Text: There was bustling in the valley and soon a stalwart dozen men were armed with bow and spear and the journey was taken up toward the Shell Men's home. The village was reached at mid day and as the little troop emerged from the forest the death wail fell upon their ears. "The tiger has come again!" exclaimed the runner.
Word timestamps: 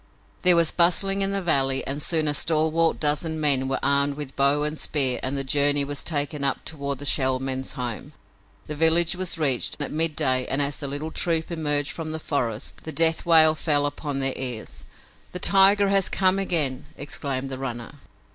There 0.41 0.55
was 0.55 0.71
bustling 0.71 1.21
in 1.21 1.31
the 1.31 1.43
valley 1.43 1.85
and 1.85 2.01
soon 2.01 2.27
a 2.27 2.33
stalwart 2.33 2.99
dozen 2.99 3.39
men 3.39 3.67
were 3.67 3.77
armed 3.83 4.15
with 4.15 4.35
bow 4.35 4.63
and 4.63 4.75
spear 4.75 5.19
and 5.21 5.37
the 5.37 5.43
journey 5.43 5.85
was 5.85 6.03
taken 6.03 6.43
up 6.43 6.65
toward 6.65 6.97
the 6.97 7.05
Shell 7.05 7.39
Men's 7.39 7.73
home. 7.73 8.13
The 8.65 8.73
village 8.73 9.15
was 9.15 9.37
reached 9.37 9.79
at 9.79 9.91
mid 9.91 10.15
day 10.15 10.47
and 10.47 10.59
as 10.59 10.79
the 10.79 10.87
little 10.87 11.11
troop 11.11 11.51
emerged 11.51 11.91
from 11.91 12.13
the 12.13 12.19
forest 12.19 12.83
the 12.83 12.91
death 12.91 13.27
wail 13.27 13.53
fell 13.53 13.85
upon 13.85 14.17
their 14.17 14.33
ears. 14.35 14.87
"The 15.33 15.37
tiger 15.37 15.89
has 15.89 16.09
come 16.09 16.39
again!" 16.39 16.87
exclaimed 16.97 17.51
the 17.51 17.59
runner. 17.59 17.91